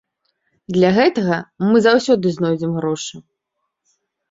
[0.77, 1.35] Для гэтага
[1.67, 3.15] мы заўсёды знойдзем грошы.